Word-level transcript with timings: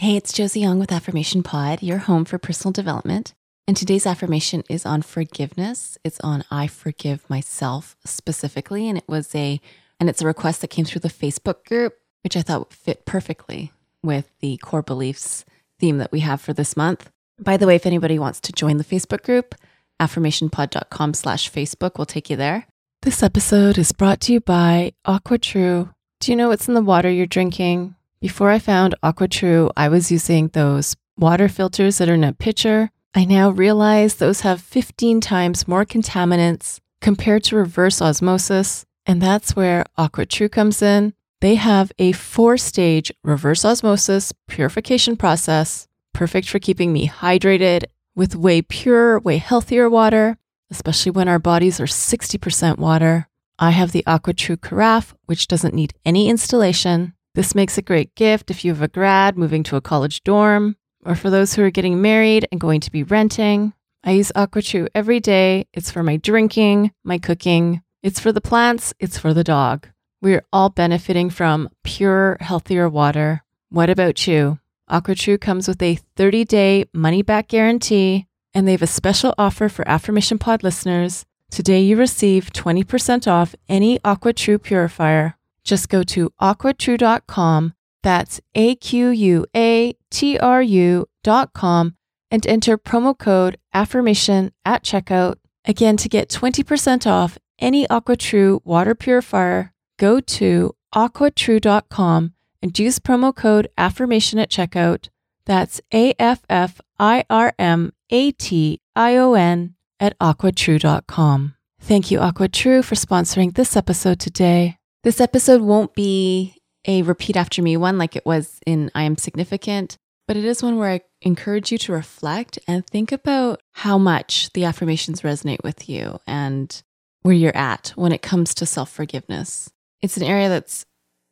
Hey, 0.00 0.16
it's 0.16 0.32
Josie 0.32 0.60
Young 0.60 0.78
with 0.78 0.92
Affirmation 0.92 1.42
Pod, 1.42 1.82
your 1.82 1.98
home 1.98 2.24
for 2.24 2.38
personal 2.38 2.72
development. 2.72 3.34
And 3.68 3.76
today's 3.76 4.06
affirmation 4.06 4.64
is 4.66 4.86
on 4.86 5.02
forgiveness. 5.02 5.98
It's 6.02 6.18
on 6.20 6.42
I 6.50 6.68
forgive 6.68 7.28
myself 7.28 7.98
specifically. 8.06 8.88
And 8.88 8.96
it 8.96 9.04
was 9.06 9.34
a, 9.34 9.60
and 10.00 10.08
it's 10.08 10.22
a 10.22 10.26
request 10.26 10.62
that 10.62 10.70
came 10.70 10.86
through 10.86 11.02
the 11.02 11.10
Facebook 11.10 11.66
group, 11.66 11.98
which 12.24 12.34
I 12.34 12.40
thought 12.40 12.72
fit 12.72 13.04
perfectly 13.04 13.72
with 14.02 14.30
the 14.40 14.56
core 14.56 14.80
beliefs 14.80 15.44
theme 15.78 15.98
that 15.98 16.12
we 16.12 16.20
have 16.20 16.40
for 16.40 16.54
this 16.54 16.78
month. 16.78 17.10
By 17.38 17.58
the 17.58 17.66
way, 17.66 17.74
if 17.74 17.84
anybody 17.84 18.18
wants 18.18 18.40
to 18.40 18.52
join 18.52 18.78
the 18.78 18.84
Facebook 18.84 19.22
group, 19.22 19.54
affirmationpod.com 20.00 21.12
slash 21.12 21.52
Facebook 21.52 21.98
will 21.98 22.06
take 22.06 22.30
you 22.30 22.36
there. 22.36 22.66
This 23.02 23.22
episode 23.22 23.76
is 23.76 23.92
brought 23.92 24.22
to 24.22 24.32
you 24.32 24.40
by 24.40 24.94
AquaTrue. 25.06 25.92
Do 26.20 26.32
you 26.32 26.36
know 26.36 26.48
what's 26.48 26.68
in 26.68 26.72
the 26.72 26.80
water 26.80 27.10
you're 27.10 27.26
drinking? 27.26 27.96
Before 28.20 28.50
I 28.50 28.58
found 28.58 28.94
AquaTrue, 29.02 29.70
I 29.78 29.88
was 29.88 30.12
using 30.12 30.48
those 30.48 30.94
water 31.16 31.48
filters 31.48 31.96
that 31.96 32.08
are 32.10 32.14
in 32.14 32.22
a 32.22 32.34
pitcher. 32.34 32.90
I 33.14 33.24
now 33.24 33.48
realize 33.48 34.16
those 34.16 34.42
have 34.42 34.60
15 34.60 35.22
times 35.22 35.66
more 35.66 35.86
contaminants 35.86 36.80
compared 37.00 37.44
to 37.44 37.56
reverse 37.56 38.02
osmosis. 38.02 38.84
And 39.06 39.22
that's 39.22 39.56
where 39.56 39.86
AquaTrue 39.96 40.52
comes 40.52 40.82
in. 40.82 41.14
They 41.40 41.54
have 41.54 41.92
a 41.98 42.12
four 42.12 42.58
stage 42.58 43.10
reverse 43.24 43.64
osmosis 43.64 44.34
purification 44.48 45.16
process, 45.16 45.88
perfect 46.12 46.46
for 46.46 46.58
keeping 46.58 46.92
me 46.92 47.08
hydrated 47.08 47.84
with 48.14 48.36
way 48.36 48.60
pure, 48.60 49.18
way 49.20 49.38
healthier 49.38 49.88
water, 49.88 50.36
especially 50.70 51.12
when 51.12 51.26
our 51.26 51.38
bodies 51.38 51.80
are 51.80 51.86
60% 51.86 52.76
water. 52.76 53.28
I 53.58 53.70
have 53.70 53.92
the 53.92 54.04
AquaTrue 54.06 54.60
Carafe, 54.60 55.14
which 55.24 55.48
doesn't 55.48 55.72
need 55.72 55.94
any 56.04 56.28
installation. 56.28 57.14
This 57.34 57.54
makes 57.54 57.78
a 57.78 57.82
great 57.82 58.14
gift 58.16 58.50
if 58.50 58.64
you 58.64 58.72
have 58.72 58.82
a 58.82 58.88
grad 58.88 59.38
moving 59.38 59.62
to 59.64 59.76
a 59.76 59.80
college 59.80 60.24
dorm, 60.24 60.76
or 61.04 61.14
for 61.14 61.30
those 61.30 61.54
who 61.54 61.62
are 61.62 61.70
getting 61.70 62.02
married 62.02 62.46
and 62.50 62.60
going 62.60 62.80
to 62.80 62.90
be 62.90 63.02
renting. 63.02 63.72
I 64.02 64.12
use 64.12 64.32
AquaTrue 64.34 64.88
every 64.94 65.20
day. 65.20 65.66
It's 65.72 65.90
for 65.90 66.02
my 66.02 66.16
drinking, 66.16 66.92
my 67.04 67.18
cooking, 67.18 67.82
it's 68.02 68.18
for 68.18 68.32
the 68.32 68.40
plants, 68.40 68.94
it's 68.98 69.18
for 69.18 69.34
the 69.34 69.44
dog. 69.44 69.88
We're 70.22 70.44
all 70.52 70.70
benefiting 70.70 71.30
from 71.30 71.68
pure, 71.84 72.38
healthier 72.40 72.88
water. 72.88 73.42
What 73.68 73.90
about 73.90 74.26
you? 74.26 74.58
AquaTrue 74.90 75.40
comes 75.40 75.68
with 75.68 75.80
a 75.82 75.98
30 76.16 76.44
day 76.44 76.84
money 76.92 77.22
back 77.22 77.48
guarantee, 77.48 78.26
and 78.52 78.66
they 78.66 78.72
have 78.72 78.82
a 78.82 78.86
special 78.86 79.34
offer 79.38 79.68
for 79.68 79.86
Affirmation 79.86 80.38
Pod 80.38 80.62
listeners. 80.62 81.24
Today, 81.50 81.80
you 81.80 81.96
receive 81.96 82.52
20% 82.52 83.30
off 83.30 83.54
any 83.68 83.98
AquaTrue 84.00 84.62
purifier. 84.62 85.36
Just 85.70 85.88
go 85.88 86.02
to 86.02 86.30
aquatrue.com, 86.40 87.74
that's 88.02 88.40
A 88.56 88.74
Q 88.74 89.10
U 89.10 89.46
A 89.54 89.94
T 90.10 90.36
R 90.36 90.60
U.com, 90.60 91.94
and 92.28 92.44
enter 92.44 92.76
promo 92.76 93.16
code 93.16 93.56
AFFIRMATION 93.72 94.50
at 94.64 94.82
checkout. 94.82 95.36
Again, 95.64 95.96
to 95.98 96.08
get 96.08 96.28
20% 96.28 97.06
off 97.06 97.38
any 97.60 97.86
AquaTrue 97.86 98.62
water 98.64 98.96
purifier, 98.96 99.72
go 99.96 100.18
to 100.18 100.74
aquatrue.com 100.92 102.32
and 102.60 102.76
use 102.76 102.98
promo 102.98 103.32
code 103.32 103.68
AFFIRMATION 103.78 104.40
at 104.40 104.50
checkout. 104.50 105.08
That's 105.46 105.80
A 105.94 106.14
F 106.18 106.40
F 106.50 106.80
I 106.98 107.22
R 107.30 107.54
M 107.60 107.92
A 108.10 108.32
T 108.32 108.80
I 108.96 109.16
O 109.18 109.34
N 109.34 109.76
at 110.00 110.18
aquatrue.com. 110.18 111.54
Thank 111.78 112.10
you, 112.10 112.18
AquaTrue, 112.18 112.84
for 112.84 112.96
sponsoring 112.96 113.54
this 113.54 113.76
episode 113.76 114.18
today. 114.18 114.79
This 115.02 115.20
episode 115.20 115.62
won't 115.62 115.94
be 115.94 116.60
a 116.86 117.00
repeat 117.00 117.34
after 117.34 117.62
me 117.62 117.78
one 117.78 117.96
like 117.96 118.16
it 118.16 118.26
was 118.26 118.60
in 118.66 118.90
I 118.94 119.04
Am 119.04 119.16
Significant, 119.16 119.96
but 120.28 120.36
it 120.36 120.44
is 120.44 120.62
one 120.62 120.76
where 120.76 120.90
I 120.90 121.00
encourage 121.22 121.72
you 121.72 121.78
to 121.78 121.92
reflect 121.92 122.58
and 122.68 122.86
think 122.86 123.10
about 123.10 123.62
how 123.72 123.96
much 123.96 124.52
the 124.52 124.66
affirmations 124.66 125.22
resonate 125.22 125.64
with 125.64 125.88
you 125.88 126.18
and 126.26 126.82
where 127.22 127.34
you're 127.34 127.56
at 127.56 127.94
when 127.96 128.12
it 128.12 128.20
comes 128.20 128.52
to 128.56 128.66
self 128.66 128.90
forgiveness. 128.90 129.70
It's 130.02 130.18
an 130.18 130.22
area 130.22 130.50
that's 130.50 130.84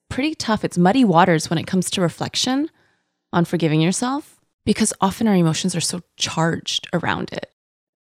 pretty 0.09 0.35
tough. 0.35 0.65
It's 0.65 0.79
muddy 0.79 1.05
waters 1.05 1.51
when 1.51 1.59
it 1.59 1.67
comes 1.67 1.91
to 1.91 2.01
reflection 2.01 2.71
on 3.35 3.45
forgiving 3.45 3.83
yourself 3.83 4.41
because 4.65 4.95
often 5.03 5.29
our 5.29 5.35
emotions 5.35 5.77
are 5.77 5.83
so 5.83 6.01
charged 6.17 6.89
around 6.95 7.35
it. 7.35 7.53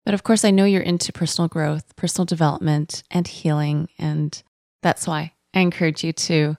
But 0.07 0.15
of 0.15 0.23
course, 0.23 0.47
I 0.47 0.51
know 0.51 0.65
you're 0.65 0.81
into 0.81 1.13
personal 1.13 1.49
growth, 1.49 1.95
personal 1.95 2.25
development, 2.25 3.03
and 3.11 3.29
healing. 3.29 3.91
And 3.99 4.43
that's 4.83 5.07
why 5.07 5.33
I 5.59 5.63
encourage 5.63 6.05
you 6.05 6.13
to 6.13 6.57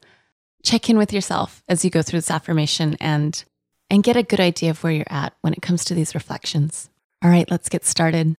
check 0.61 0.89
in 0.89 0.97
with 0.97 1.13
yourself 1.13 1.63
as 1.69 1.85
you 1.85 1.89
go 1.89 2.01
through 2.01 2.17
this 2.17 2.29
affirmation 2.29 2.97
and 2.99 3.41
and 3.89 4.03
get 4.03 4.17
a 4.17 4.23
good 4.23 4.41
idea 4.41 4.71
of 4.71 4.83
where 4.83 4.91
you're 4.91 5.05
at 5.09 5.33
when 5.41 5.53
it 5.53 5.61
comes 5.61 5.85
to 5.85 5.95
these 5.95 6.13
reflections. 6.13 6.89
All 7.23 7.31
right, 7.31 7.49
let's 7.49 7.69
get 7.69 7.85
started. 7.85 8.35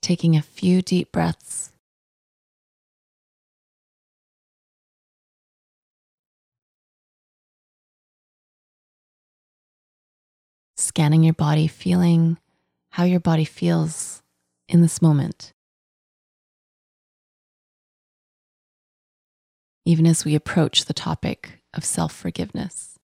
Taking 0.00 0.34
a 0.34 0.40
few 0.40 0.80
deep 0.80 1.12
breaths. 1.12 1.72
Scanning 10.78 11.22
your 11.22 11.34
body, 11.34 11.66
feeling 11.68 12.38
how 12.92 13.04
your 13.04 13.20
body 13.20 13.44
feels 13.44 14.22
in 14.70 14.80
this 14.80 15.02
moment. 15.02 15.52
Even 19.86 20.04
as 20.06 20.24
we 20.24 20.34
approach 20.34 20.84
the 20.84 20.92
topic 20.92 21.60
of 21.72 21.84
self 21.84 22.12
forgiveness. 22.12 22.98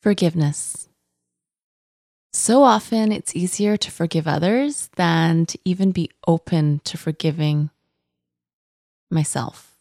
Forgiveness. 0.00 0.88
So 2.32 2.62
often 2.62 3.12
it's 3.12 3.36
easier 3.36 3.76
to 3.76 3.90
forgive 3.90 4.26
others 4.26 4.88
than 4.96 5.46
to 5.46 5.58
even 5.64 5.92
be 5.92 6.10
open 6.26 6.80
to 6.84 6.96
forgiving 6.96 7.70
myself. 9.10 9.71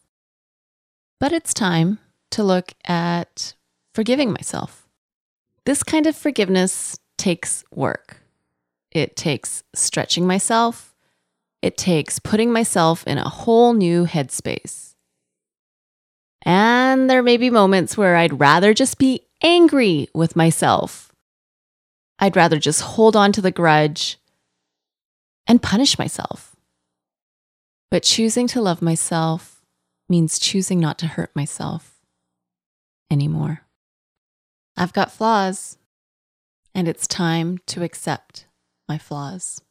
But 1.22 1.34
it's 1.34 1.54
time 1.54 2.00
to 2.32 2.44
look 2.44 2.74
at 2.84 3.54
forgiving 3.94 4.32
myself. 4.32 4.88
This 5.66 5.84
kind 5.84 6.08
of 6.08 6.16
forgiveness 6.16 6.98
takes 7.20 7.64
work. 7.72 8.18
It 8.90 9.16
takes 9.16 9.62
stretching 9.76 10.26
myself. 10.26 10.96
It 11.62 11.78
takes 11.78 12.18
putting 12.18 12.52
myself 12.52 13.06
in 13.06 13.20
a 13.20 13.30
whole 13.30 13.74
new 13.74 14.08
headspace. 14.08 14.96
And 16.42 17.08
there 17.08 17.22
may 17.22 17.38
be 17.38 17.52
moments 17.52 17.96
where 17.96 18.16
I'd 18.16 18.40
rather 18.40 18.74
just 18.74 18.98
be 18.98 19.22
angry 19.44 20.10
with 20.16 20.36
myself. 20.36 21.12
I'd 22.18 22.36
rather 22.36 22.58
just 22.58 22.82
hold 22.82 23.16
on 23.16 23.32
to 23.34 23.42
the 23.42 23.52
grudge 23.52 24.18
and 25.46 25.62
punish 25.62 26.00
myself. 26.00 26.56
But 27.92 28.02
choosing 28.02 28.48
to 28.48 28.62
love 28.62 28.82
myself 28.82 29.51
means 30.12 30.38
choosing 30.38 30.80
not 30.80 31.00
to 31.00 31.08
hurt 31.08 31.34
myself 31.36 32.02
anymore. 33.10 33.62
I've 34.76 34.94
got 34.94 35.12
flaws, 35.12 35.78
and 36.76 36.88
it's 36.88 37.08
time 37.08 37.60
to 37.68 37.82
accept 37.82 38.46
my 38.90 38.98
flaws. 38.98 39.62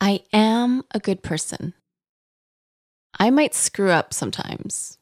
I 0.00 0.22
am 0.32 0.82
a 0.92 0.98
good 0.98 1.22
person. 1.22 1.74
I 3.20 3.30
might 3.30 3.54
screw 3.54 3.90
up 3.90 4.14
sometimes. 4.14 4.98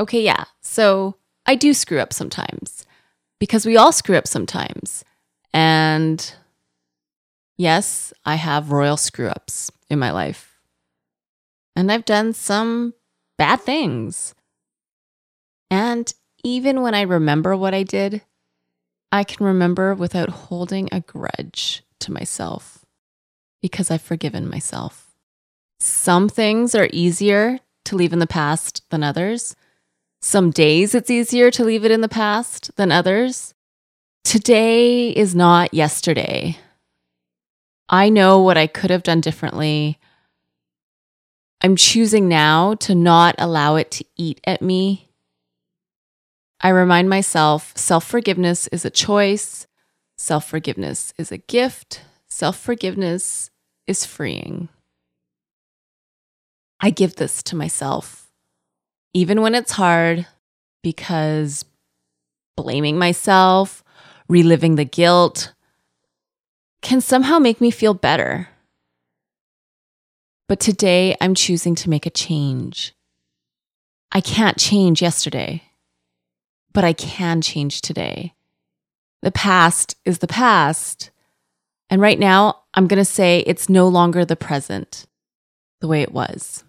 Okay, 0.00 0.22
yeah, 0.22 0.44
so 0.60 1.16
I 1.46 1.54
do 1.54 1.74
screw 1.74 2.00
up 2.00 2.12
sometimes 2.12 2.84
because 3.38 3.64
we 3.64 3.76
all 3.76 3.92
screw 3.92 4.16
up 4.16 4.26
sometimes. 4.26 5.04
And 5.54 6.34
yes, 7.56 8.12
I 8.24 8.34
have 8.34 8.72
royal 8.72 8.96
screw 8.96 9.28
ups 9.28 9.70
in 9.88 9.98
my 9.98 10.10
life 10.10 10.48
and 11.78 11.92
I've 11.92 12.04
done 12.04 12.32
some 12.32 12.92
bad 13.38 13.60
things. 13.60 14.34
And 15.70 16.12
even 16.44 16.82
when 16.82 16.94
I 16.94 17.02
remember 17.02 17.56
what 17.56 17.74
I 17.74 17.82
did, 17.82 18.22
I 19.10 19.24
can 19.24 19.46
remember 19.46 19.94
without 19.94 20.28
holding 20.28 20.88
a 20.92 21.00
grudge 21.00 21.82
to 22.00 22.12
myself 22.12 22.84
because 23.62 23.90
I've 23.90 24.02
forgiven 24.02 24.48
myself. 24.48 25.14
Some 25.80 26.28
things 26.28 26.74
are 26.74 26.88
easier 26.92 27.60
to 27.86 27.96
leave 27.96 28.12
in 28.12 28.18
the 28.18 28.26
past 28.26 28.82
than 28.90 29.02
others. 29.02 29.56
Some 30.20 30.50
days 30.50 30.94
it's 30.94 31.10
easier 31.10 31.50
to 31.52 31.64
leave 31.64 31.84
it 31.84 31.90
in 31.90 32.00
the 32.00 32.08
past 32.08 32.74
than 32.76 32.92
others. 32.92 33.54
Today 34.24 35.08
is 35.10 35.34
not 35.34 35.72
yesterday. 35.72 36.58
I 37.88 38.10
know 38.10 38.40
what 38.40 38.58
I 38.58 38.66
could 38.66 38.90
have 38.90 39.02
done 39.02 39.20
differently. 39.20 39.97
I'm 41.60 41.76
choosing 41.76 42.28
now 42.28 42.74
to 42.74 42.94
not 42.94 43.34
allow 43.38 43.76
it 43.76 43.90
to 43.92 44.04
eat 44.16 44.40
at 44.44 44.62
me 44.62 45.08
I 46.60 46.70
remind 46.70 47.08
myself 47.08 47.72
self 47.76 48.04
forgiveness 48.04 48.66
is 48.68 48.84
a 48.84 48.90
choice, 48.90 49.66
self 50.16 50.48
forgiveness 50.48 51.14
is 51.16 51.30
a 51.30 51.38
gift, 51.38 52.02
self 52.28 52.58
forgiveness 52.58 53.50
is 53.86 54.04
freeing. 54.04 54.68
I 56.80 56.90
give 56.90 57.16
this 57.16 57.42
to 57.44 57.56
myself, 57.56 58.28
even 59.14 59.40
when 59.40 59.54
it's 59.54 59.72
hard, 59.72 60.26
because 60.82 61.64
blaming 62.56 62.98
myself, 62.98 63.84
reliving 64.28 64.74
the 64.74 64.84
guilt, 64.84 65.52
can 66.82 67.00
somehow 67.00 67.38
make 67.38 67.60
me 67.60 67.70
feel 67.70 67.94
better. 67.94 68.48
But 70.48 70.60
today 70.60 71.14
I'm 71.20 71.34
choosing 71.34 71.74
to 71.76 71.90
make 71.90 72.06
a 72.06 72.10
change. 72.10 72.94
I 74.10 74.22
can't 74.22 74.56
change 74.56 75.02
yesterday, 75.02 75.62
but 76.72 76.84
I 76.84 76.94
can 76.94 77.42
change 77.42 77.82
today. 77.82 78.32
The 79.20 79.30
past 79.30 79.96
is 80.06 80.18
the 80.18 80.26
past. 80.26 81.10
And 81.90 82.00
right 82.00 82.18
now, 82.18 82.62
I'm 82.72 82.86
going 82.86 82.98
to 82.98 83.04
say 83.04 83.44
it's 83.46 83.68
no 83.68 83.88
longer 83.88 84.24
the 84.24 84.36
present 84.36 85.06
the 85.80 85.88
way 85.88 86.02
it 86.02 86.12
was. 86.12 86.64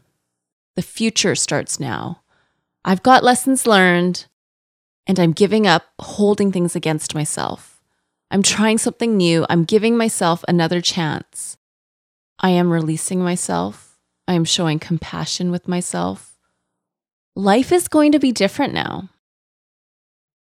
The 0.76 0.82
future 0.82 1.36
starts 1.36 1.80
now. 1.80 2.22
I've 2.84 3.04
got 3.04 3.24
lessons 3.24 3.68
learned, 3.68 4.26
and 5.08 5.20
I'm 5.20 5.32
giving 5.32 5.68
up 5.68 5.84
holding 6.00 6.52
things 6.52 6.76
against 6.76 7.16
myself. 7.16 7.82
I'm 8.32 8.44
trying 8.44 8.78
something 8.78 9.18
new. 9.18 9.46
I'm 9.50 9.64
giving 9.64 9.98
myself 9.98 10.44
another 10.48 10.82
chance. 10.82 11.58
I 12.40 12.52
am 12.52 12.72
releasing 12.72 13.22
myself. 13.22 13.98
I 14.28 14.34
am 14.34 14.46
showing 14.46 14.80
compassion 14.80 15.52
with 15.52 15.68
myself. 15.68 16.38
Life 17.36 17.72
is 17.72 17.88
going 17.88 18.12
to 18.14 18.20
be 18.20 18.32
different 18.32 18.74
now. 18.74 19.10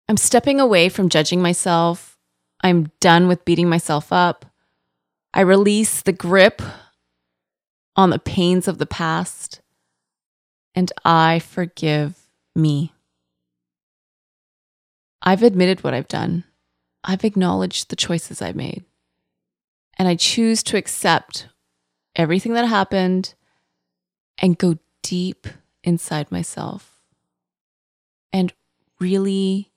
I'm 0.07 0.18
stepping 0.18 0.60
away 0.60 0.90
from 0.90 1.10
judging 1.10 1.42
myself. 1.42 2.18
I'm 2.62 2.92
done 3.00 3.28
with 3.28 3.46
beating 3.46 3.69
myself 3.69 4.13
up. 4.13 4.46
I 5.34 5.42
release 5.42 6.01
the 6.01 6.13
grip 6.13 6.62
on 7.96 8.10
the 8.10 8.19
pains 8.19 8.68
of 8.68 8.78
the 8.78 8.86
past, 8.86 9.62
and 10.74 10.92
I 11.04 11.40
forgive 11.40 12.18
me. 12.56 12.94
I've 15.22 15.44
admitted 15.44 15.84
what 15.84 15.94
I've 15.94 16.07
done. 16.07 16.46
I've 17.04 17.25
acknowledged 17.25 17.90
the 17.90 17.96
choices 17.96 18.42
I've 18.42 18.56
made. 18.56 18.86
And 19.98 20.07
I 20.07 20.16
choose 20.16 20.63
to 20.63 20.78
accept 20.78 21.50
everything 22.19 22.51
that 22.51 22.66
happened 22.66 23.33
and 24.39 24.57
go 24.57 24.77
deep 25.04 25.48
inside 25.86 26.30
myself 26.30 27.00
and 28.33 28.51
really, 29.00 29.71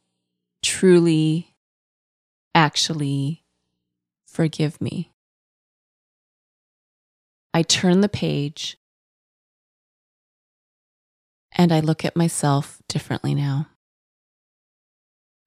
truly, 0.60 1.54
actually 2.52 3.44
forgive 4.26 4.80
me. 4.80 5.12
I 7.54 7.62
turn 7.62 8.00
the 8.00 8.08
page 8.08 8.76
and 11.52 11.70
I 11.70 11.78
look 11.78 12.04
at 12.04 12.16
myself 12.16 12.82
differently 12.88 13.36
now. 13.36 13.68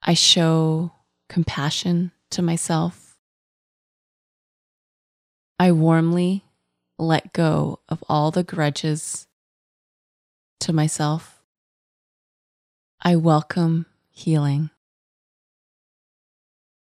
I 0.01 0.13
show 0.13 0.93
compassion 1.27 2.13
to 2.29 2.41
myself. 2.41 3.17
I 5.59 5.73
warmly 5.73 6.44
let 6.97 7.33
go 7.33 7.79
of 7.89 8.03
all 8.07 8.31
the 8.31 8.43
grudges 8.43 9.27
to 10.61 10.73
myself. 10.73 11.41
I 13.01 13.15
welcome 13.15 13.85
healing. 14.09 14.69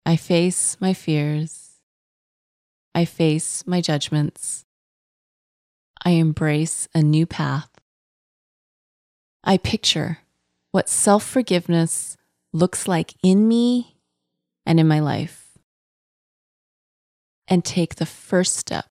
I 0.04 0.16
face 0.16 0.76
my 0.80 0.92
fears. 0.92 1.80
I 2.94 3.04
face 3.04 3.66
my 3.66 3.80
judgments. 3.80 4.64
I 6.04 6.10
embrace 6.10 6.88
a 6.94 7.02
new 7.02 7.26
path. 7.26 7.70
I 9.42 9.58
picture 9.58 10.18
what 10.70 10.88
self 10.88 11.24
forgiveness 11.24 12.16
looks 12.52 12.86
like 12.86 13.14
in 13.22 13.48
me 13.48 13.96
and 14.64 14.78
in 14.78 14.88
my 14.88 15.00
life, 15.00 15.58
and 17.48 17.64
take 17.64 17.96
the 17.96 18.06
first 18.06 18.56
step 18.56 18.86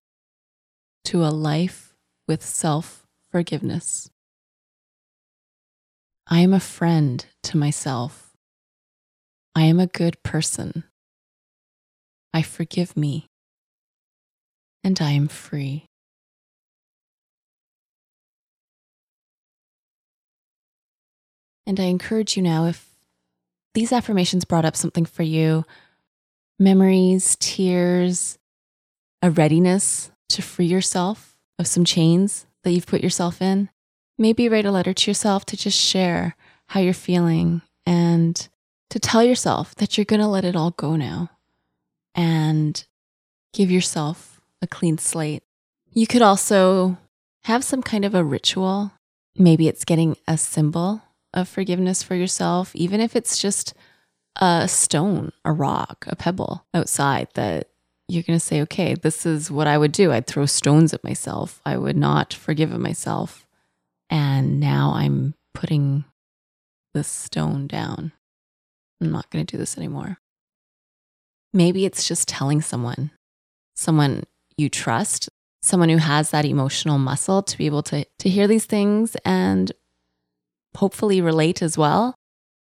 to 1.05 1.23
a 1.23 1.29
life 1.29 1.93
with 2.27 2.43
self 2.43 3.05
forgiveness. 3.31 4.09
I 6.27 6.39
am 6.39 6.53
a 6.53 6.59
friend 6.59 7.25
to 7.43 7.57
myself. 7.57 8.31
I 9.55 9.63
am 9.63 9.79
a 9.79 9.87
good 9.87 10.21
person. 10.23 10.83
I 12.33 12.41
forgive 12.41 12.97
me, 12.97 13.27
and 14.83 14.99
I 14.99 15.11
am 15.11 15.27
free. 15.27 15.85
And 21.67 21.79
I 21.79 21.85
encourage 21.85 22.35
you 22.35 22.43
now 22.43 22.65
if 22.65 22.89
these 23.73 23.93
affirmations 23.93 24.45
brought 24.45 24.65
up 24.65 24.75
something 24.75 25.05
for 25.05 25.23
you 25.23 25.65
memories, 26.57 27.35
tears, 27.39 28.37
a 29.21 29.29
readiness 29.29 30.11
to 30.29 30.41
free 30.41 30.65
yourself 30.65 31.35
of 31.59 31.67
some 31.67 31.85
chains 31.85 32.45
that 32.63 32.71
you've 32.71 32.87
put 32.87 33.01
yourself 33.01 33.41
in. 33.41 33.69
Maybe 34.17 34.49
write 34.49 34.65
a 34.65 34.71
letter 34.71 34.93
to 34.93 35.11
yourself 35.11 35.45
to 35.47 35.57
just 35.57 35.79
share 35.79 36.35
how 36.67 36.79
you're 36.79 36.93
feeling 36.93 37.61
and 37.85 38.47
to 38.89 38.99
tell 38.99 39.23
yourself 39.23 39.75
that 39.75 39.97
you're 39.97 40.05
going 40.05 40.21
to 40.21 40.27
let 40.27 40.45
it 40.45 40.55
all 40.55 40.71
go 40.71 40.95
now 40.95 41.29
and 42.13 42.85
give 43.53 43.69
yourself 43.69 44.41
a 44.61 44.67
clean 44.67 44.97
slate. 44.97 45.43
You 45.91 46.07
could 46.07 46.21
also 46.21 46.97
have 47.43 47.63
some 47.63 47.81
kind 47.81 48.05
of 48.05 48.15
a 48.15 48.23
ritual. 48.23 48.91
Maybe 49.35 49.67
it's 49.67 49.85
getting 49.85 50.17
a 50.27 50.37
symbol 50.37 51.01
of 51.33 51.47
forgiveness 51.47 52.01
for 52.01 52.15
yourself, 52.15 52.75
even 52.75 53.01
if 53.01 53.15
it's 53.15 53.37
just 53.37 53.73
a 54.37 54.67
stone, 54.67 55.31
a 55.43 55.51
rock, 55.51 56.05
a 56.07 56.15
pebble 56.15 56.65
outside 56.73 57.27
that 57.35 57.69
you're 58.07 58.23
going 58.23 58.37
to 58.37 58.45
say, 58.45 58.61
okay, 58.61 58.93
this 58.93 59.25
is 59.25 59.49
what 59.49 59.67
I 59.67 59.77
would 59.77 59.91
do. 59.91 60.11
I'd 60.11 60.27
throw 60.27 60.45
stones 60.45 60.93
at 60.93 61.03
myself. 61.03 61.61
I 61.65 61.77
would 61.77 61.97
not 61.97 62.33
forgive 62.33 62.69
myself. 62.77 63.47
And 64.09 64.59
now 64.59 64.93
I'm 64.95 65.33
putting 65.53 66.05
this 66.93 67.07
stone 67.07 67.67
down. 67.67 68.11
I'm 69.01 69.11
not 69.11 69.29
going 69.31 69.45
to 69.45 69.51
do 69.51 69.57
this 69.57 69.77
anymore. 69.77 70.17
Maybe 71.53 71.85
it's 71.85 72.07
just 72.07 72.27
telling 72.27 72.61
someone, 72.61 73.11
someone 73.75 74.23
you 74.57 74.69
trust, 74.69 75.29
someone 75.61 75.89
who 75.89 75.97
has 75.97 76.29
that 76.29 76.45
emotional 76.45 76.99
muscle 76.99 77.41
to 77.41 77.57
be 77.57 77.65
able 77.65 77.83
to, 77.83 78.05
to 78.19 78.29
hear 78.29 78.47
these 78.47 78.65
things 78.65 79.17
and 79.25 79.71
hopefully 80.77 81.21
relate 81.21 81.61
as 81.61 81.77
well, 81.77 82.13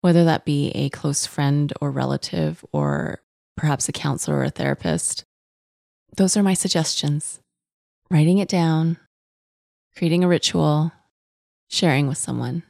whether 0.01 0.25
that 0.25 0.45
be 0.45 0.71
a 0.71 0.89
close 0.89 1.25
friend 1.25 1.71
or 1.79 1.89
relative 1.89 2.65
or 2.73 3.21
perhaps 3.55 3.87
a 3.89 3.91
counselor 3.91 4.37
or 4.37 4.43
a 4.43 4.49
therapist. 4.49 5.23
Those 6.15 6.35
are 6.35 6.43
my 6.43 6.53
suggestions. 6.53 7.39
Writing 8.09 8.39
it 8.39 8.49
down, 8.49 8.97
creating 9.95 10.23
a 10.23 10.27
ritual, 10.27 10.91
sharing 11.69 12.07
with 12.07 12.17
someone. 12.17 12.63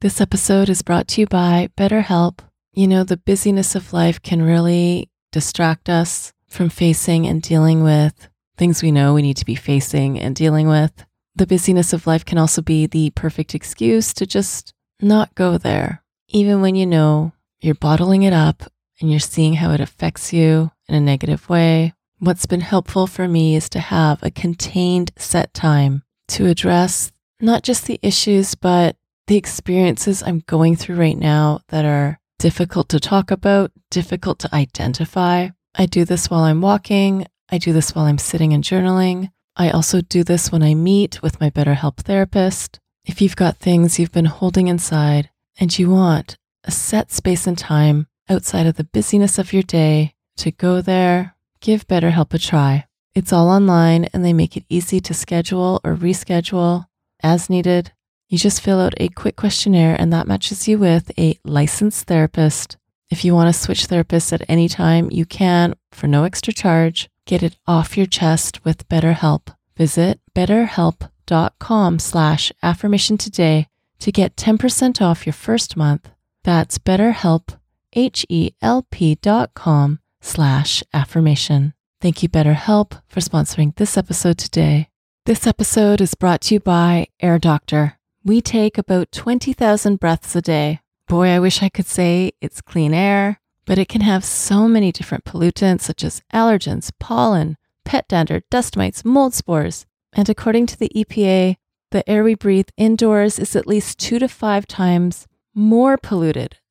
This 0.00 0.20
episode 0.20 0.68
is 0.68 0.82
brought 0.82 1.06
to 1.08 1.20
you 1.20 1.26
by 1.26 1.68
BetterHelp. 1.76 2.40
You 2.72 2.88
know, 2.88 3.04
the 3.04 3.16
busyness 3.16 3.74
of 3.74 3.92
life 3.92 4.20
can 4.22 4.42
really 4.42 5.08
distract 5.30 5.88
us 5.88 6.32
from 6.48 6.68
facing 6.68 7.26
and 7.26 7.40
dealing 7.40 7.82
with 7.82 8.28
things 8.56 8.82
we 8.82 8.90
know 8.90 9.14
we 9.14 9.22
need 9.22 9.36
to 9.36 9.44
be 9.44 9.54
facing 9.54 10.18
and 10.18 10.34
dealing 10.34 10.66
with 10.66 11.04
the 11.40 11.46
busyness 11.46 11.92
of 11.92 12.06
life 12.06 12.24
can 12.24 12.38
also 12.38 12.60
be 12.60 12.86
the 12.86 13.10
perfect 13.10 13.54
excuse 13.54 14.12
to 14.14 14.26
just 14.26 14.74
not 15.00 15.34
go 15.34 15.56
there, 15.56 16.02
even 16.28 16.60
when 16.60 16.74
you 16.74 16.86
know 16.86 17.32
you're 17.60 17.74
bottling 17.74 18.22
it 18.22 18.32
up 18.32 18.64
and 19.00 19.10
you're 19.10 19.20
seeing 19.20 19.54
how 19.54 19.72
it 19.72 19.80
affects 19.80 20.32
you 20.32 20.70
in 20.88 20.94
a 20.94 21.00
negative 21.00 21.48
way. 21.48 21.94
What's 22.18 22.46
been 22.46 22.60
helpful 22.60 23.06
for 23.06 23.26
me 23.26 23.56
is 23.56 23.68
to 23.70 23.80
have 23.80 24.22
a 24.22 24.30
contained 24.30 25.12
set 25.16 25.54
time 25.54 26.02
to 26.28 26.46
address 26.46 27.12
not 27.40 27.62
just 27.62 27.86
the 27.86 27.98
issues, 28.02 28.54
but 28.54 28.96
the 29.26 29.36
experiences 29.36 30.22
I'm 30.22 30.40
going 30.40 30.76
through 30.76 30.96
right 30.96 31.16
now 31.16 31.60
that 31.68 31.84
are 31.84 32.18
difficult 32.38 32.88
to 32.90 33.00
talk 33.00 33.30
about, 33.30 33.72
difficult 33.90 34.38
to 34.40 34.54
identify. 34.54 35.48
I 35.74 35.86
do 35.86 36.04
this 36.04 36.28
while 36.28 36.42
I'm 36.42 36.60
walking. 36.60 37.26
I 37.50 37.58
do 37.58 37.72
this 37.72 37.94
while 37.94 38.04
I'm 38.04 38.18
sitting 38.18 38.52
and 38.52 38.62
journaling. 38.62 39.30
I 39.56 39.70
also 39.70 40.00
do 40.00 40.24
this 40.24 40.52
when 40.52 40.62
I 40.62 40.74
meet 40.74 41.22
with 41.22 41.40
my 41.40 41.50
BetterHelp 41.50 41.98
therapist. 41.98 42.78
If 43.04 43.20
you've 43.20 43.36
got 43.36 43.56
things 43.56 43.98
you've 43.98 44.12
been 44.12 44.26
holding 44.26 44.68
inside 44.68 45.30
and 45.58 45.76
you 45.78 45.90
want 45.90 46.36
a 46.64 46.70
set 46.70 47.10
space 47.10 47.46
and 47.46 47.56
time 47.56 48.06
outside 48.30 48.66
of 48.66 48.76
the 48.76 48.84
busyness 48.84 49.38
of 49.38 49.52
your 49.52 49.64
day 49.64 50.14
to 50.36 50.50
go 50.52 50.80
there, 50.80 51.34
give 51.60 51.88
BetterHelp 51.88 52.32
a 52.32 52.38
try. 52.38 52.86
It's 53.14 53.32
all 53.32 53.50
online 53.50 54.04
and 54.12 54.24
they 54.24 54.32
make 54.32 54.56
it 54.56 54.64
easy 54.68 55.00
to 55.00 55.12
schedule 55.12 55.80
or 55.82 55.96
reschedule 55.96 56.86
as 57.22 57.50
needed. 57.50 57.92
You 58.28 58.38
just 58.38 58.60
fill 58.60 58.80
out 58.80 58.94
a 58.98 59.08
quick 59.08 59.34
questionnaire, 59.34 59.96
and 59.98 60.12
that 60.12 60.28
matches 60.28 60.68
you 60.68 60.78
with 60.78 61.10
a 61.18 61.36
licensed 61.44 62.06
therapist. 62.06 62.76
If 63.10 63.24
you 63.24 63.34
want 63.34 63.52
to 63.52 63.60
switch 63.60 63.88
therapists 63.88 64.32
at 64.32 64.48
any 64.48 64.68
time, 64.68 65.10
you 65.10 65.26
can 65.26 65.74
for 65.90 66.06
no 66.06 66.22
extra 66.22 66.52
charge. 66.52 67.10
Get 67.26 67.42
it 67.42 67.56
off 67.66 67.96
your 67.96 68.06
chest 68.06 68.64
with 68.64 68.88
BetterHelp. 68.88 69.52
Visit 69.76 70.20
betterhelp.com 70.32 71.98
slash 71.98 72.52
affirmation 72.62 73.18
today 73.18 73.66
to 73.98 74.12
get 74.12 74.36
10% 74.36 75.02
off 75.02 75.26
your 75.26 75.32
first 75.32 75.76
month. 75.76 76.08
That's 76.44 76.78
betterhelp, 76.78 77.58
H-E-L-P 77.94 79.14
dot 79.16 79.54
com 79.54 80.00
slash 80.20 80.82
affirmation. 80.92 81.74
Thank 82.00 82.22
you, 82.22 82.28
BetterHelp, 82.28 83.02
for 83.08 83.20
sponsoring 83.20 83.74
this 83.76 83.96
episode 83.96 84.38
today. 84.38 84.88
This 85.26 85.46
episode 85.46 86.00
is 86.00 86.14
brought 86.14 86.40
to 86.42 86.54
you 86.54 86.60
by 86.60 87.08
Air 87.20 87.38
Doctor. 87.38 87.98
We 88.24 88.40
take 88.40 88.78
about 88.78 89.12
20,000 89.12 90.00
breaths 90.00 90.34
a 90.34 90.40
day. 90.40 90.80
Boy, 91.08 91.28
I 91.28 91.40
wish 91.40 91.62
I 91.62 91.68
could 91.68 91.86
say 91.86 92.32
it's 92.40 92.60
clean 92.60 92.94
air, 92.94 93.40
but 93.66 93.78
it 93.78 93.88
can 93.88 94.00
have 94.00 94.24
so 94.24 94.66
many 94.66 94.92
different 94.92 95.24
pollutants 95.24 95.82
such 95.82 96.04
as 96.04 96.22
allergens, 96.32 96.90
pollen, 96.98 97.56
pet 97.84 98.08
dander, 98.08 98.42
dust 98.50 98.76
mites, 98.76 99.04
mold 99.04 99.34
spores. 99.34 99.86
And 100.12 100.28
according 100.28 100.66
to 100.66 100.78
the 100.78 100.90
EPA, 100.94 101.56
the 101.90 102.08
air 102.08 102.22
we 102.22 102.34
breathe 102.34 102.68
indoors 102.76 103.38
is 103.38 103.56
at 103.56 103.66
least 103.66 103.98
two 103.98 104.18
to 104.20 104.28
five 104.28 104.66
times 104.66 105.26
more 105.54 105.96
polluted 105.96 106.59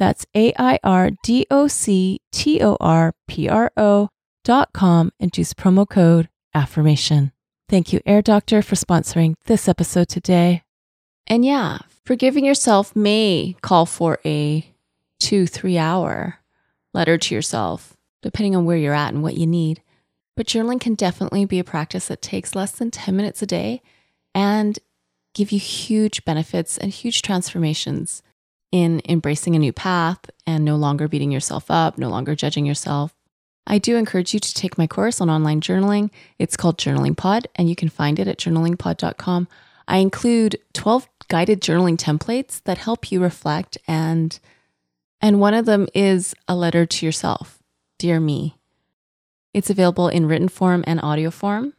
That's 0.00 0.26
A 0.34 0.52
I 0.58 0.80
R 0.82 1.10
D 1.22 1.46
O 1.48 1.68
C 1.68 2.20
T 2.32 2.60
O 2.60 2.76
R 2.80 3.14
P 3.28 3.48
R 3.48 3.70
O.com 3.76 5.12
and 5.20 5.38
use 5.38 5.54
promo 5.54 5.88
code 5.88 6.28
affirmation. 6.52 7.30
Thank 7.68 7.92
you, 7.92 8.00
Air 8.04 8.22
Doctor, 8.22 8.60
for 8.62 8.74
sponsoring 8.74 9.34
this 9.44 9.68
episode 9.68 10.08
today. 10.08 10.64
And 11.28 11.44
yeah, 11.44 11.78
Forgiving 12.10 12.44
yourself 12.44 12.96
may 12.96 13.54
call 13.60 13.86
for 13.86 14.18
a 14.24 14.66
two, 15.20 15.46
three 15.46 15.78
hour 15.78 16.40
letter 16.92 17.16
to 17.16 17.34
yourself, 17.36 17.96
depending 18.20 18.56
on 18.56 18.64
where 18.64 18.76
you're 18.76 18.94
at 18.94 19.14
and 19.14 19.22
what 19.22 19.36
you 19.36 19.46
need. 19.46 19.80
But 20.36 20.48
journaling 20.48 20.80
can 20.80 20.96
definitely 20.96 21.44
be 21.44 21.60
a 21.60 21.64
practice 21.64 22.08
that 22.08 22.20
takes 22.20 22.56
less 22.56 22.72
than 22.72 22.90
10 22.90 23.14
minutes 23.14 23.42
a 23.42 23.46
day 23.46 23.80
and 24.34 24.76
give 25.34 25.52
you 25.52 25.60
huge 25.60 26.24
benefits 26.24 26.76
and 26.76 26.90
huge 26.90 27.22
transformations 27.22 28.24
in 28.72 29.02
embracing 29.08 29.56
a 29.56 29.58
new 29.58 29.72
path 29.72 30.20
and 30.46 30.64
no 30.64 30.76
longer 30.76 31.08
beating 31.08 31.32
yourself 31.32 31.70
up, 31.70 31.98
no 31.98 32.08
longer 32.08 32.34
judging 32.34 32.66
yourself. 32.66 33.14
I 33.66 33.78
do 33.78 33.96
encourage 33.96 34.34
you 34.34 34.40
to 34.40 34.54
take 34.54 34.78
my 34.78 34.86
course 34.86 35.20
on 35.20 35.30
online 35.30 35.60
journaling. 35.60 36.10
It's 36.38 36.56
called 36.56 36.78
Journaling 36.78 37.16
Pod, 37.16 37.46
and 37.54 37.68
you 37.68 37.76
can 37.76 37.88
find 37.88 38.18
it 38.18 38.26
at 38.26 38.38
journalingpod.com. 38.38 39.48
I 39.86 39.98
include 39.98 40.58
12 40.72 41.08
guided 41.28 41.60
journaling 41.60 41.96
templates 41.96 42.62
that 42.64 42.78
help 42.78 43.12
you 43.12 43.22
reflect 43.22 43.78
and 43.86 44.38
and 45.22 45.38
one 45.38 45.52
of 45.52 45.66
them 45.66 45.86
is 45.94 46.34
a 46.48 46.56
letter 46.56 46.86
to 46.86 47.06
yourself. 47.06 47.58
Dear 47.98 48.20
me. 48.20 48.56
It's 49.52 49.68
available 49.68 50.08
in 50.08 50.26
written 50.26 50.48
form 50.48 50.82
and 50.86 51.00
audio 51.02 51.30
form. 51.30 51.74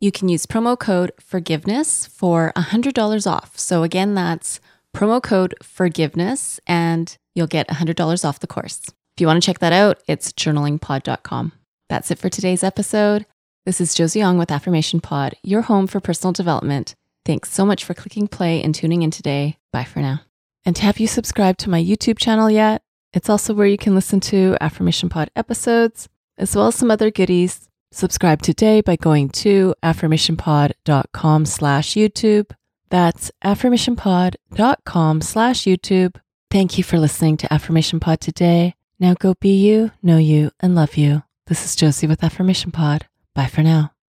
You 0.00 0.10
can 0.10 0.30
use 0.30 0.46
promo 0.46 0.78
code 0.78 1.12
forgiveness 1.20 2.06
for 2.06 2.52
$100 2.56 3.30
off. 3.30 3.58
So 3.58 3.82
again, 3.82 4.14
that's 4.14 4.60
promo 4.96 5.22
code 5.22 5.54
forgiveness 5.62 6.60
and 6.66 7.16
you'll 7.34 7.46
get 7.46 7.68
$100 7.68 8.24
off 8.24 8.40
the 8.40 8.46
course. 8.46 8.82
If 8.88 9.20
you 9.20 9.26
want 9.26 9.42
to 9.42 9.46
check 9.46 9.58
that 9.60 9.72
out, 9.72 10.02
it's 10.06 10.32
journalingpod.com. 10.32 11.52
That's 11.88 12.10
it 12.10 12.18
for 12.18 12.28
today's 12.28 12.62
episode. 12.62 13.26
This 13.66 13.80
is 13.80 13.94
Josie 13.94 14.20
Young 14.20 14.38
with 14.38 14.50
Affirmation 14.50 15.00
Pod, 15.00 15.34
your 15.42 15.62
home 15.62 15.86
for 15.86 16.00
personal 16.00 16.32
development. 16.32 16.94
Thanks 17.26 17.52
so 17.52 17.66
much 17.66 17.84
for 17.84 17.94
clicking 17.94 18.28
play 18.28 18.62
and 18.62 18.74
tuning 18.74 19.02
in 19.02 19.10
today. 19.10 19.58
Bye 19.72 19.84
for 19.84 20.00
now. 20.00 20.22
And 20.64 20.76
have 20.78 20.98
you 20.98 21.06
subscribed 21.06 21.60
to 21.60 21.70
my 21.70 21.82
YouTube 21.82 22.18
channel 22.18 22.50
yet? 22.50 22.82
It's 23.12 23.28
also 23.28 23.54
where 23.54 23.66
you 23.66 23.76
can 23.78 23.94
listen 23.94 24.20
to 24.20 24.56
Affirmation 24.60 25.08
Pod 25.08 25.30
episodes, 25.34 26.08
as 26.38 26.54
well 26.54 26.68
as 26.68 26.76
some 26.76 26.90
other 26.90 27.10
goodies. 27.10 27.68
Subscribe 27.92 28.40
today 28.40 28.80
by 28.80 28.96
going 28.96 29.28
to 29.30 29.74
affirmationpod.com 29.82 31.44
slash 31.44 31.94
YouTube. 31.94 32.52
That's 32.90 33.30
affirmationpod.com 33.44 35.20
slash 35.20 35.62
YouTube. 35.62 36.16
Thank 36.50 36.76
you 36.76 36.84
for 36.84 36.98
listening 36.98 37.36
to 37.38 37.52
Affirmation 37.52 38.00
Pod 38.00 38.20
today. 38.20 38.74
Now 38.98 39.14
go 39.14 39.34
be 39.40 39.56
you, 39.56 39.92
know 40.02 40.18
you, 40.18 40.50
and 40.60 40.74
love 40.74 40.96
you. 40.96 41.22
This 41.46 41.64
is 41.64 41.76
Josie 41.76 42.06
with 42.06 42.22
Affirmation 42.22 42.72
Pod. 42.72 43.06
Bye 43.34 43.46
for 43.46 43.62
now. 43.62 43.92